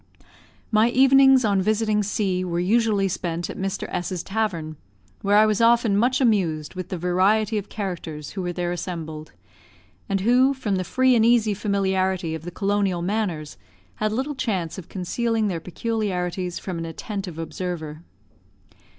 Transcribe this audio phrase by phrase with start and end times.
[0.71, 3.85] My evenings on visiting C were usually spent at Mr.
[3.91, 4.75] S 's tavern,
[5.21, 9.31] where I was often much amused with the variety of characters who were there assembled,
[10.09, 13.57] and who, from the free and easy familiarity of the colonial manners,
[13.97, 18.01] had little chance of concealing their peculiarities from an attentive observer.